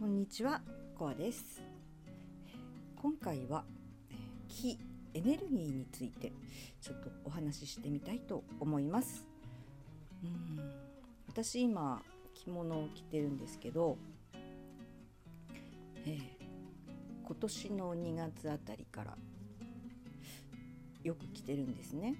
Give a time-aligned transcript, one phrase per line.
[0.00, 0.62] こんにちは、
[0.98, 1.60] コアです。
[2.96, 3.66] 今回は
[4.10, 4.16] えー
[4.48, 4.78] 気
[5.12, 6.32] エネルギーについて
[6.80, 9.26] ちょっとお話ししてみたいと思います。
[10.24, 10.58] うん
[11.28, 12.00] 私今
[12.32, 13.98] 着物を着てるんですけど、
[16.06, 16.20] えー
[17.22, 19.18] 今年の2月あたりから
[21.04, 22.14] よく着てるんですね。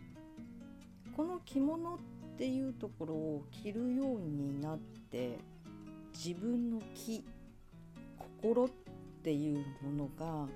[1.17, 1.99] この着物っ
[2.37, 4.79] ていうところを着るようになっ
[5.11, 5.39] て
[6.12, 7.25] 自分の気
[8.43, 8.69] 心っ
[9.23, 10.49] ていうものが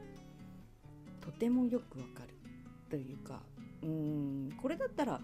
[1.20, 2.34] とてもよくわかる
[2.88, 3.40] というか
[3.82, 5.20] うんこれだったら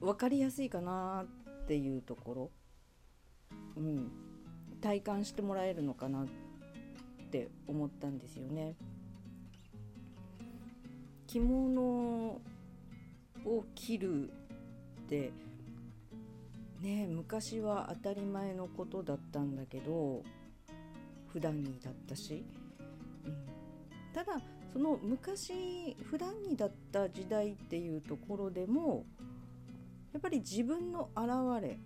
[0.00, 2.50] 分かりやすいかなっていうところ、
[3.76, 4.10] うん、
[4.80, 6.26] 体感してもらえるのかなっ
[7.32, 8.76] て思ったんですよね。
[11.26, 12.40] 着物
[13.44, 14.32] を着るっ
[15.08, 15.32] て
[16.80, 20.22] ね昔は当たり前のことだったんだけど
[21.36, 22.46] 普段着だったし、
[23.26, 24.40] うん、ただ
[24.72, 29.04] その昔普段着だった時代っていうところでも
[30.14, 31.78] やっぱり自分の現れ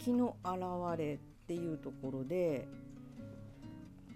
[0.00, 2.66] 気の現れっていうところで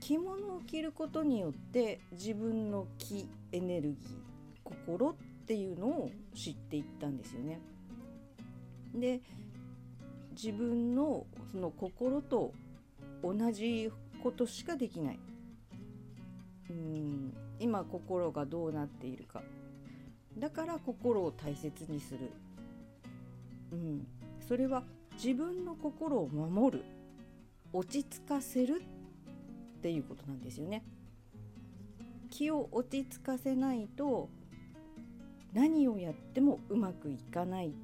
[0.00, 3.98] 着物を着ることによって自分の気エネルギー
[4.64, 5.14] 心っ
[5.46, 7.60] ていうのを知っていったんですよね。
[8.96, 9.20] で
[10.32, 12.52] 自分のその心と
[13.22, 13.90] 同じ
[14.25, 15.19] ことしかできない。
[16.70, 17.34] うん。
[17.61, 19.42] 今心がどうなっているか。
[20.39, 22.30] だから心を大切にする、
[23.70, 24.06] うん、
[24.48, 26.84] それは自分の心を守る。
[27.72, 28.83] 落ち着かせる
[29.78, 30.84] っていうことなんですよね。
[32.30, 34.30] 気を落ち着かせないと
[35.52, 37.75] 何をやってもうまくいかない。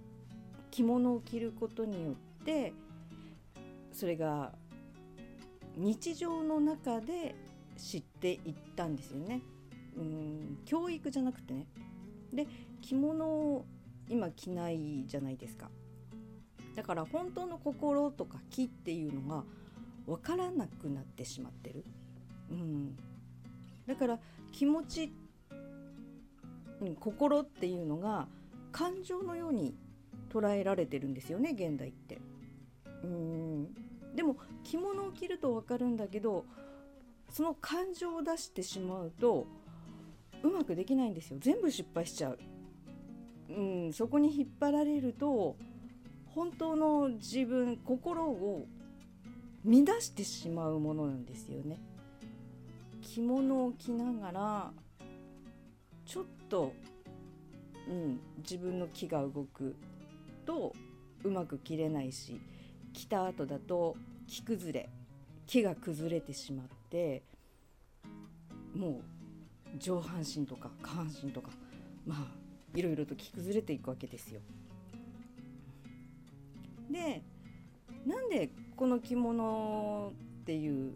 [0.71, 2.73] 着物を着ることによって
[3.93, 4.53] それが
[5.77, 7.35] 日常の中で
[7.77, 9.43] 知っていったんですよね。
[9.97, 11.67] うん教育じゃなくてね。
[12.33, 12.47] で
[12.81, 13.65] 着物を
[14.09, 15.71] 今着ないじゃないですか。
[16.77, 19.45] だから本当の心とか気っていうのが
[20.07, 21.85] 分からなくなってしまってる。
[22.51, 22.97] うん、
[23.87, 24.19] だから
[24.53, 25.13] 気持ち、
[26.81, 28.27] うん、心っていうのが
[28.73, 29.77] 感情のように
[30.33, 32.21] 捉えられてるんですよね現代って。
[33.05, 33.75] うん
[34.15, 36.45] でも着物を着ると分かるんだけど
[37.31, 39.47] その感情を出してしまうと
[40.43, 42.39] うまくできないんですよ全部失敗しちゃう。
[43.51, 45.57] うん、そこに引っ張られると
[46.27, 48.67] 本当の自分心を
[49.65, 51.81] 乱してしまうものなんですよね。
[53.03, 54.73] 着物を着ながら
[56.07, 56.73] ちょっと、
[57.89, 59.77] うん、自分の気が動く
[60.47, 60.75] と
[61.25, 62.41] うまく着れないし
[62.93, 63.97] 着た後だと
[64.31, 64.89] 着崩れ
[65.47, 67.25] 木が崩れてしまって
[68.75, 69.03] も
[69.75, 71.51] う上半身とか下半身とか
[72.07, 74.41] まあいろいろと着崩れていくわけですよ。
[76.89, 77.23] で
[78.07, 80.95] なんでこの着物っていう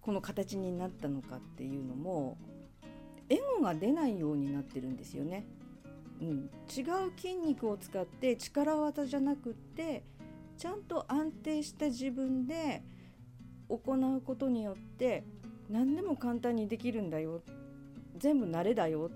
[0.00, 2.36] この形になったのかっていうのも
[3.28, 5.46] エゴが出ないようになってるんですよね。
[6.20, 10.04] うん、違う筋肉を使って力技じゃなくって
[10.62, 12.84] ちゃんと安定した自分で
[13.68, 15.24] 行うことによって
[15.68, 17.42] 何でも簡単にできるんだよ。
[18.16, 19.10] 全部慣れだよ。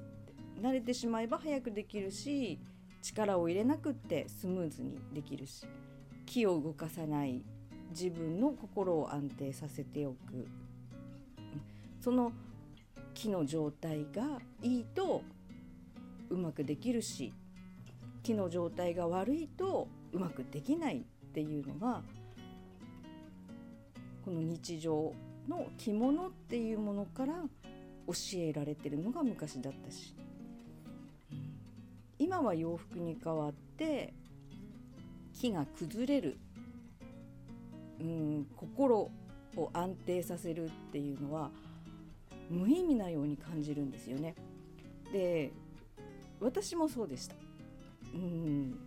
[0.60, 2.58] 慣れてしまえば早くできるし
[3.00, 5.68] 力を入れなくってスムーズにできるし
[6.24, 7.44] 気を動かさない
[7.90, 10.48] 自分の心を安定させておく。
[12.00, 12.32] その
[13.14, 15.22] 気の状態がいいと
[16.28, 17.32] うまくできるし
[18.24, 21.06] 気の状態が悪いとうまくできない。
[21.36, 22.00] っていうのが
[24.24, 25.12] この日常
[25.46, 27.34] の着物っていうものから
[28.06, 30.14] 教えられてるのが昔だったし、
[32.18, 34.14] 今は洋服に変わって
[35.34, 36.38] 木が崩れる、
[38.00, 39.10] うん、心
[39.56, 41.50] を安定させるっていうのは
[42.48, 44.34] 無意味なように感じるんですよね。
[45.12, 45.52] で
[46.40, 47.34] 私もそうでした。
[48.14, 48.78] うん、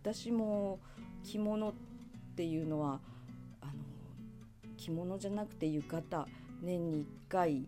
[0.00, 0.78] 私も
[1.22, 1.72] 着物っ
[2.36, 3.00] ていうのは
[3.60, 3.72] あの
[4.76, 6.26] 着物じゃなくて浴衣
[6.62, 7.66] 年に1回、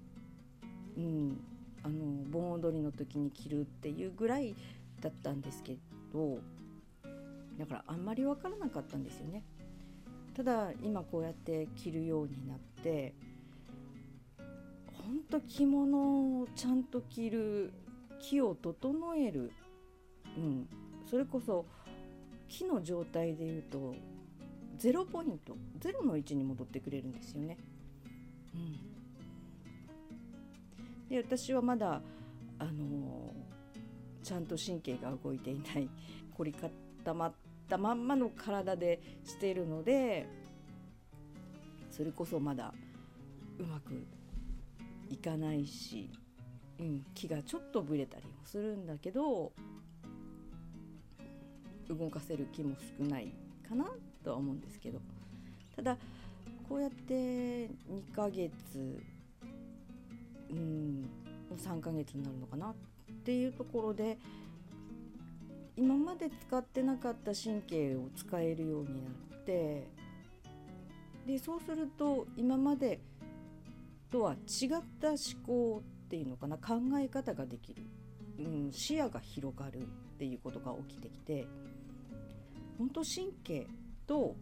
[0.97, 1.41] うん、
[1.83, 4.55] あの盆踊りの時に着るっていうぐらい
[5.01, 5.77] だったんですけ
[6.13, 6.39] ど
[7.59, 9.45] だからあんまり分からなかったんですよね。
[10.35, 13.15] ただ今こうやって着るようになって
[15.05, 17.73] 本当着物をちゃんと着る
[18.19, 19.53] 気を整える、
[20.37, 20.69] うん、
[21.07, 21.67] それこそ
[22.49, 23.95] 木の状態でいうと
[24.77, 27.57] ゼロポイントゼロの位置に戻ってくれるんですよね。
[28.55, 28.73] うん、
[31.09, 32.01] で私はまだ
[32.59, 33.35] あの
[34.23, 35.89] ちゃんと神経が動いていない
[36.37, 37.33] 凝り固まっ
[37.69, 40.27] たまんまの体でしているので
[41.91, 42.73] それこそまだ
[43.59, 44.07] うまく
[45.11, 46.11] いかないし、
[46.81, 49.53] うん、気がちょっとぶれたりもするんだけど
[51.89, 53.33] 動かせる気も少ない
[53.69, 53.87] かな
[54.23, 55.01] とは思うんですけど。
[55.77, 55.97] ただ
[56.69, 57.69] こうやって2
[58.15, 58.53] ヶ月
[60.51, 61.09] うん
[61.57, 62.75] 3ヶ月になるのかなっ
[63.25, 64.19] ていうところで
[65.77, 69.87] 今まで使ってなかった神経を使えるようになって
[71.27, 73.01] でそうすると今まで
[74.11, 74.69] とは違っ
[75.01, 77.83] た思考っていうのかな考え方ができる、
[78.39, 79.85] うん、視野が広がるっ
[80.19, 81.47] ていうことが起きてきて
[82.79, 83.67] 本当神経
[84.07, 84.35] と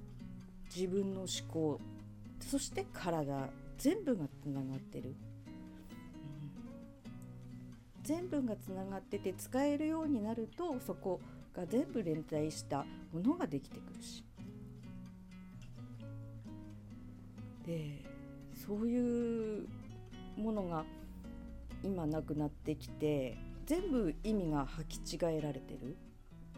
[0.74, 1.80] 自分の思考
[2.40, 3.48] そして体
[3.78, 5.14] 全部がつながってる、うん、
[8.02, 11.20] 全部がつながってて使えるようになるとそこ
[11.54, 14.24] が全部連帯したものができてくるし。
[17.66, 18.02] で
[18.66, 19.68] そういう
[20.36, 20.84] ものが
[21.82, 23.36] 今なくなってきて
[23.66, 25.96] 全部意味が履き違えられてる、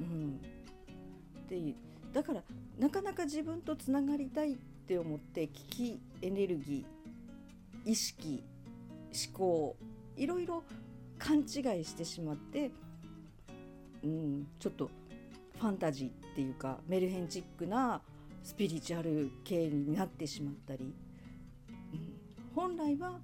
[0.01, 0.41] うん、
[1.45, 1.75] っていう
[2.13, 2.43] だから
[2.79, 4.57] なかなか自分とつながりたいっ
[4.87, 8.43] て思って危機エネルギー意識
[9.13, 9.77] 思考
[10.17, 10.63] いろいろ
[11.19, 12.71] 勘違いしてしまって、
[14.03, 14.91] うん、ちょっと
[15.59, 18.01] ファンタジーっていうかメルヘンチックな
[18.43, 20.95] スピリチュアル系になってしまったり、
[21.93, 22.15] うん、
[22.55, 23.19] 本来は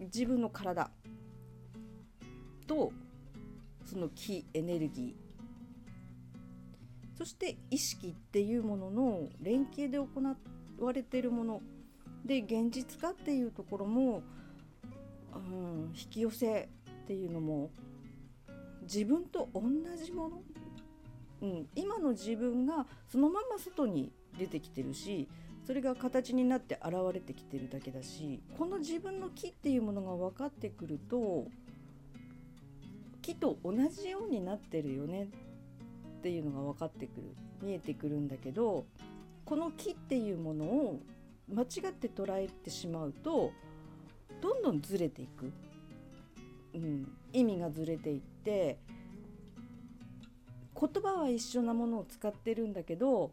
[0.00, 0.90] 自分の体
[2.66, 2.92] と
[3.84, 5.23] その気エネルギー
[7.16, 10.08] そして意識っていうものの連携で行
[10.78, 11.62] われているもの
[12.24, 14.22] で現実化っていうところも、
[15.34, 16.68] うん、引き寄せ
[17.04, 17.70] っていうのも
[18.82, 19.62] 自分と同
[20.02, 20.42] じもの、
[21.42, 25.28] うん、今の自分がそのまま外に出てきてるし
[25.66, 31.46] それが形になって現れてきてるだけだしこの自分の木っていうものが分かってくると
[33.22, 35.28] 木と同じようになってるよね。
[36.24, 38.86] っていうのが分かってくる見えてくるんだけど
[39.44, 41.00] この木っていうものを
[41.52, 43.52] 間違って捉えてしまうと
[44.40, 45.52] どんどんずれていく、
[46.74, 48.78] うん、意味がずれていって
[50.80, 53.32] 言葉は一緒なものを使ってるんだけど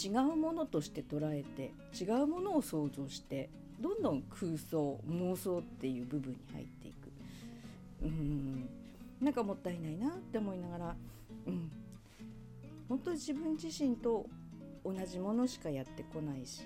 [0.00, 3.50] 違うものとして捉えて違うものを想像して
[3.80, 7.10] どんどん空想妄想っていう部分に入っていく。
[8.04, 8.68] うん
[9.20, 10.96] なんかもったいないなって思いながら
[11.46, 11.70] うん、
[12.88, 14.26] 本当に自分自身と
[14.84, 16.62] 同じものしかやってこないし、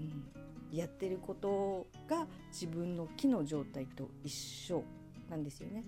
[0.00, 4.82] うん、やってることが自分の木の状態と一緒
[5.30, 5.84] なんですよね。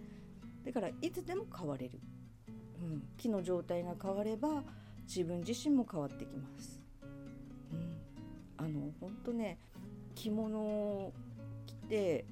[0.64, 2.00] だからいつでも変われる、
[2.82, 4.64] うん、木の状態が変われば
[5.06, 6.80] 自分自身も変わってきます、
[7.72, 7.96] うん、
[8.56, 9.58] あの本当ね
[10.16, 11.12] 着物を
[11.66, 12.24] 着て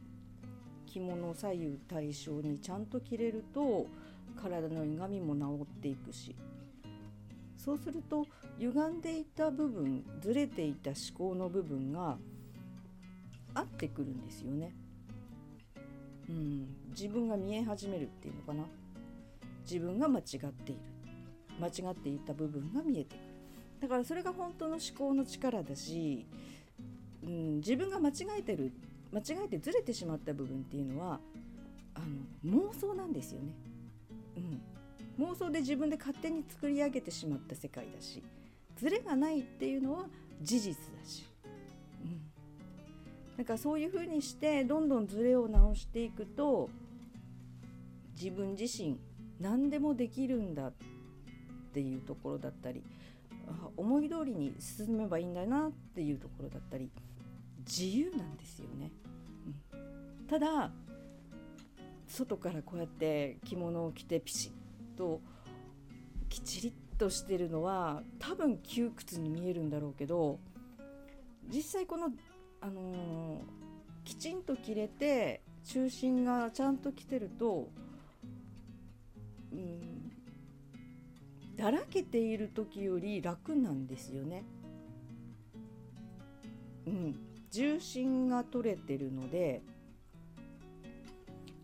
[0.87, 3.87] 着物左右対称にちゃんと着れると
[4.35, 6.35] 体の歪みも治っていくし。
[7.57, 8.27] そうすると
[8.59, 12.19] 歪んでいた部分ずれていた思考の部分が
[13.55, 14.75] 合ってくるんですよね。
[16.29, 18.65] うん、自分が見え始めるっていうのかな。
[19.63, 20.81] 自分が間違っている。
[21.61, 23.25] 間違っていた部分が見えてくる。
[23.81, 26.27] だからそれが本当の思考の力だし、
[27.23, 28.73] うん、自分が間違えてる
[29.13, 31.21] 間違えてずれてしまった部分っていうのは
[31.95, 32.01] あ
[32.45, 33.53] の妄想なんですよね。
[34.37, 38.23] うん、妄想で自分で勝手に作り上げてしまった世界だし
[38.77, 40.07] ズレがないっていうのは
[40.43, 41.25] 事実だし、
[42.05, 42.21] うん、
[43.37, 46.69] なんかそういうふうにしてどんどんズレを直していくと
[48.21, 48.99] 自分自身
[49.41, 50.73] 何でもできるんだっ
[51.73, 52.83] ていうところだったり
[53.77, 56.89] 思い通りに進めばいいんだなっていうところだったり
[57.67, 58.91] 自由なんですよね。
[59.73, 59.77] う
[60.25, 60.71] ん、ただ
[62.15, 64.53] 外からこうやって着物を着てピシ
[64.95, 65.21] ッと
[66.29, 70.39] きちりとしてるのは多分窮屈に見えるんだろうけど
[71.53, 72.11] 実際この、
[72.61, 73.39] あのー、
[74.05, 77.69] きちんと着れて中心がちゃんと着てると、
[79.53, 80.11] うん、
[81.57, 84.45] だらけている時より楽なんですよね。
[86.87, 87.17] うん、
[87.51, 89.63] 重心が取れてるので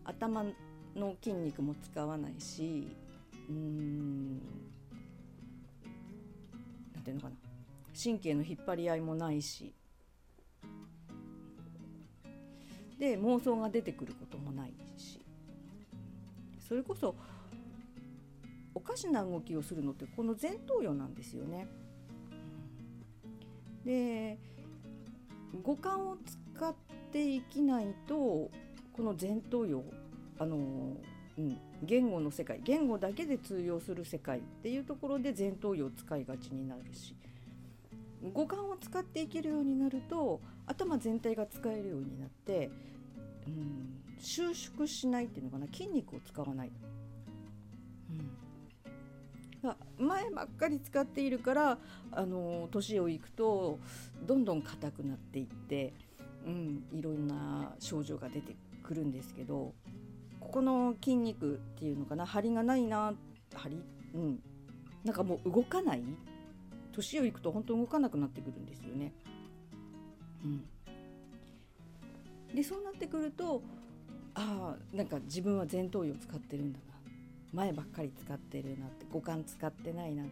[0.03, 0.43] 頭
[0.95, 2.87] の筋肉も使わないし
[3.49, 4.41] うーん
[7.01, 7.35] ていうのかな。
[8.01, 9.73] 神経の引っ張り合いもないし。
[12.97, 15.19] で妄想が出てくることもないし。
[16.59, 17.15] それこそ
[18.73, 21.67] おかしな動きをするのってこの前頭葉なんですよね。
[23.83, 24.37] で
[25.63, 26.17] 五感を
[26.53, 26.73] 使っ
[27.11, 28.49] て生きないと
[28.93, 29.83] この前頭葉
[30.39, 30.57] あの、
[31.37, 37.15] うん、言語の世界言語だけで通用する世界っていうところで前頭葉を使いがちになるし
[38.33, 42.69] 五感を使っていけるようになると頭全体が使えるようになって、
[43.47, 46.71] うん、収縮しないっていうのかな筋肉を使わない。
[49.63, 51.77] うん、前ばっかり使っているから
[52.11, 53.79] あの年をいくと
[54.25, 55.93] どんどん硬くなっていって、
[56.45, 58.70] うん、いろんな症状が出てく
[59.01, 59.73] んですけど
[60.39, 63.13] ここの筋肉っていうのかな張りがないな
[63.55, 63.83] 張り
[64.13, 64.39] うん。
[65.03, 66.03] なんかもう動かない。
[66.91, 69.13] 年をいくと本当動かなくなってくるんですよね。
[70.43, 70.65] うん、
[72.55, 73.61] でそうなってくると
[74.33, 76.85] ああなんか自分は前頭葉使ってるんだな。
[77.53, 80.25] 前ばっかり使ってるなって五感使ってないな。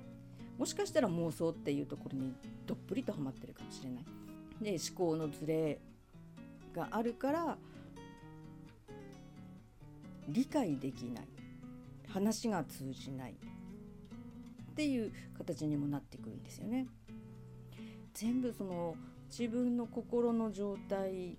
[0.57, 2.33] もしかしたら妄想っていうところに
[2.65, 4.05] どっぷりとはまってるかもしれない。
[4.61, 5.79] で思考のズレ
[6.73, 7.57] があるから
[10.31, 11.25] 理解できない
[12.07, 13.35] 話が通じないっ
[14.75, 16.87] ていう形にもなってくるんですよね。
[18.13, 18.95] 全部その
[19.29, 21.37] 自分の心の状態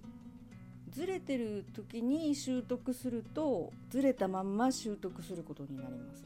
[0.91, 6.25] ずれてる時に習得するとずれたまんま習得することになります。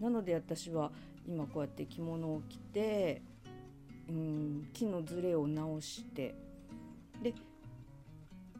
[0.00, 0.92] ん、なので私は
[1.26, 3.22] 今こうやって着物を着て、
[4.08, 6.34] うん、木のずれを直して
[7.22, 7.34] で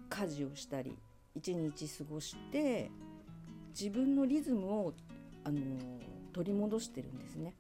[0.09, 0.97] 家事をしたり
[1.35, 2.91] 一日過ごして
[3.79, 4.95] 自分のリズムを、
[5.43, 5.61] あの
[6.33, 7.55] 取り戻してるんですね。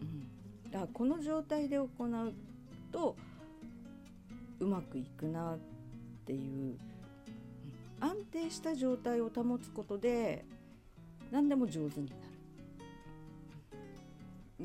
[0.00, 2.34] うん、だからこの状態で行う
[2.90, 3.16] と
[4.60, 5.58] うまくいくなっ
[6.24, 6.76] ていう
[8.00, 10.44] 安定した状態を保つことで
[11.30, 12.18] 何でも上手になる。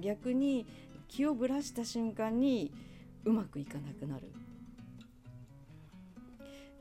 [0.01, 0.65] 逆に
[1.08, 2.72] 気をぶらした瞬間に
[3.25, 4.32] うまくいかなくなる。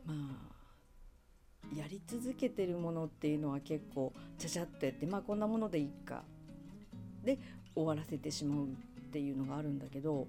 [0.07, 0.52] まあ
[1.77, 6.23] やり続けてるものっていうのは結構ちゃちゃっとやってまあこんなものでいいか。
[7.25, 7.39] で
[7.75, 8.69] 終わらせてしまうっ
[9.13, 10.27] ていうのがあるんだけど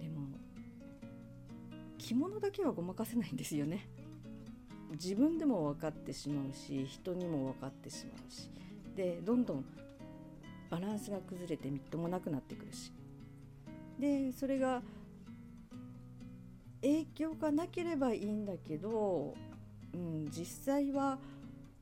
[0.00, 0.26] でも
[1.98, 3.88] 着物だけはごまかせないんですよね。
[4.92, 8.50] 自分でも分かってしまうし人にも分かってしまうし。
[8.96, 9.64] でどんどん
[10.68, 12.92] バランスが崩れてみっともなくなってくるし。
[13.98, 14.82] でそれが
[16.82, 19.34] 影響がなければいいんだけど、
[19.94, 21.18] うん、実際は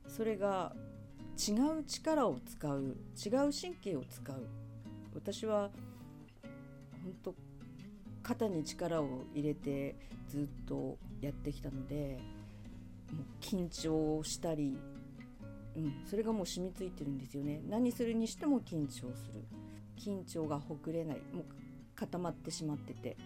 [0.06, 0.72] それが
[1.36, 4.46] 違う力を使う違う神経を使う。
[5.14, 5.70] 私は
[7.02, 7.34] 本当
[8.22, 9.96] 肩に力を入れて
[10.28, 12.20] ずっとやってきたので
[13.12, 14.78] もう緊張したり、
[15.76, 17.60] うん、それがもう染みついてるんですよね。
[17.68, 19.02] 何するにしても緊張す
[19.32, 19.44] る。
[19.98, 21.16] 緊張がほぐれない。
[21.32, 21.44] もう
[21.96, 23.16] 固まってしまってて。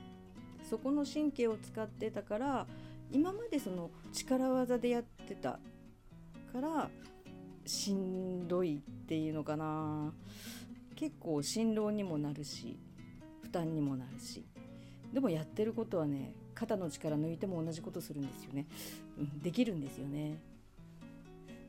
[0.68, 2.66] そこの神経を使ってたから
[3.10, 5.58] 今までその力技でやってた
[6.52, 6.90] から
[7.66, 10.12] しんどいっていうのかな。
[10.96, 12.78] 結構辛労にもなるし
[13.42, 14.44] 負担にもなるし。
[15.12, 18.66] でもやってることはね肩の力抜いても同じことするんですよね、
[19.16, 20.38] うん、できるんですよね。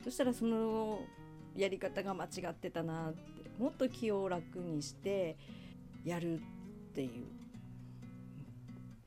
[0.04, 1.00] そしたらその
[1.56, 3.20] やり方が間違ってたなって
[3.60, 5.38] もっと気を楽にして
[6.04, 6.40] やるっ
[6.94, 7.10] ていう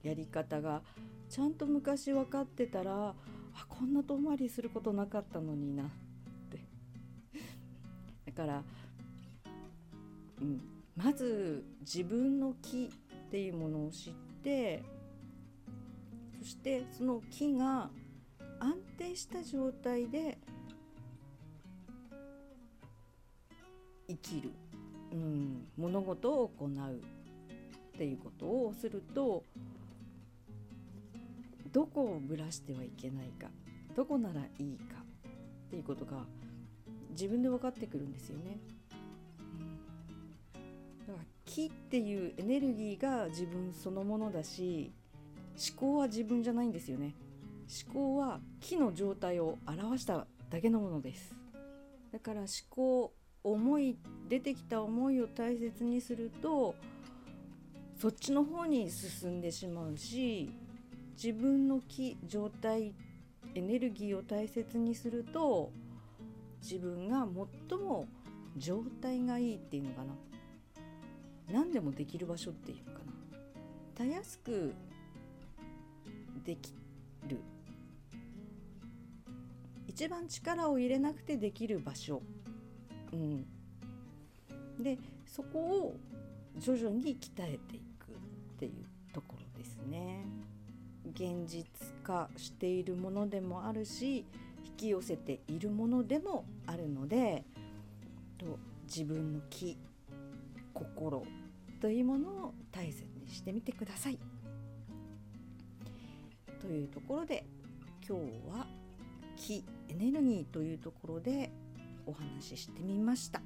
[0.02, 0.82] やり方が
[1.28, 3.14] ちゃんと昔分かってたら
[3.54, 5.86] あこんな遠回りすることなかったのになっ
[6.50, 6.58] て。
[8.26, 8.64] だから、
[10.40, 10.60] うん、
[10.96, 12.90] まず自分の気
[13.28, 14.82] っていうものを知って
[16.38, 17.90] そしてその木が
[18.60, 20.38] 安定した状態で
[24.08, 24.50] 生きる、
[25.12, 27.00] うん、物事を行う
[27.94, 29.44] っていうことをすると
[31.78, 33.46] どこをぶらしてはいけないか
[33.94, 36.24] どこならいいかっていうことが
[37.10, 38.58] 自分で分かってくるんですよね。
[41.06, 44.92] だから気っていうエネルギーが自分そのものだし
[45.70, 47.14] 思考は自分じゃないんですよね。
[47.86, 51.32] 思考は気の状態を表しただけのものです。
[52.10, 53.96] だから思考思い
[54.28, 56.74] 出てきた思いを大切にすると
[58.00, 60.50] そっちの方に進んでしまうし
[61.20, 62.94] 自分の気状態
[63.56, 65.72] エネルギーを大切にすると
[66.62, 67.26] 自分が
[67.68, 68.06] 最も
[68.56, 70.14] 状態がいいっていうのかな。
[71.52, 73.12] 何でもできる場所っていうのかな。
[73.96, 74.72] たやすく
[76.44, 76.72] でき
[77.26, 77.40] る。
[79.88, 82.22] 一番力を入れなくてできる場所、
[83.12, 83.44] うん、
[84.80, 84.96] で
[85.26, 85.96] そこを
[86.58, 87.87] 徐々に鍛えてい
[91.14, 91.66] 現実
[92.02, 94.24] 化しているものでもあるし
[94.64, 97.44] 引き寄せているものでもあるので
[98.38, 99.76] と自分の気
[100.72, 101.26] 心
[101.80, 104.18] というものを大切にしてみてください。
[106.60, 107.46] というところで
[108.06, 108.66] 今日は
[109.36, 111.50] 気エネルギーというところで
[112.06, 113.40] お話ししてみました。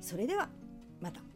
[0.00, 0.48] それでは
[1.00, 1.31] また。